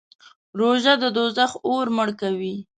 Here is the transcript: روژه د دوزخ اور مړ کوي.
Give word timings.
روژه 0.59 0.93
د 1.01 1.03
دوزخ 1.17 1.51
اور 1.67 1.85
مړ 1.95 2.09
کوي. 2.21 2.55